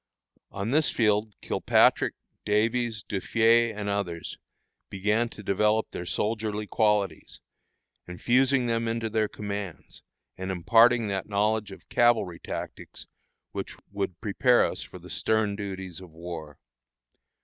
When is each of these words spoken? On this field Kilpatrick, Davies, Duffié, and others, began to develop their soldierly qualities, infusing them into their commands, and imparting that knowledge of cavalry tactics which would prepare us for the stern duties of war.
On 0.49 0.71
this 0.71 0.89
field 0.89 1.35
Kilpatrick, 1.41 2.15
Davies, 2.43 3.03
Duffié, 3.03 3.71
and 3.75 3.87
others, 3.87 4.39
began 4.89 5.29
to 5.29 5.43
develop 5.43 5.91
their 5.91 6.07
soldierly 6.07 6.65
qualities, 6.65 7.39
infusing 8.07 8.65
them 8.65 8.87
into 8.87 9.11
their 9.11 9.27
commands, 9.27 10.01
and 10.39 10.49
imparting 10.49 11.05
that 11.09 11.29
knowledge 11.29 11.71
of 11.71 11.87
cavalry 11.87 12.39
tactics 12.39 13.05
which 13.51 13.75
would 13.91 14.19
prepare 14.21 14.65
us 14.65 14.81
for 14.81 14.97
the 14.97 15.07
stern 15.07 15.55
duties 15.55 15.99
of 15.99 16.09
war. 16.09 16.57